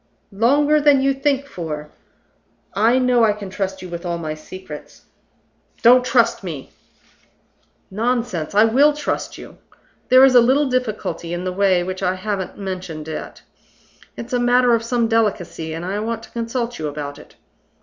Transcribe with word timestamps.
"Longer 0.33 0.81
than 0.81 1.01
you 1.03 1.13
think 1.13 1.45
for. 1.45 1.91
I 2.73 2.97
know 2.97 3.23
I 3.23 3.33
can 3.33 3.51
trust 3.51 3.83
you 3.83 3.89
with 3.89 4.03
all 4.03 4.17
my 4.17 4.33
secrets" 4.33 5.03
"Don't 5.83 6.03
trust 6.03 6.43
me!" 6.43 6.71
"Nonsense! 7.91 8.55
I 8.55 8.63
will 8.63 8.93
trust 8.93 9.37
you. 9.37 9.59
There 10.09 10.25
is 10.25 10.33
a 10.33 10.41
little 10.41 10.65
difficulty 10.67 11.35
in 11.35 11.43
the 11.43 11.53
way 11.53 11.83
which 11.83 12.01
I 12.01 12.15
haven't 12.15 12.57
mentioned 12.57 13.07
yet. 13.07 13.43
It's 14.17 14.33
a 14.33 14.39
matter 14.39 14.73
of 14.73 14.81
some 14.81 15.07
delicacy, 15.07 15.71
and 15.71 15.85
I 15.85 15.99
want 15.99 16.23
to 16.23 16.31
consult 16.31 16.79
you 16.79 16.87
about 16.87 17.19
it. 17.19 17.35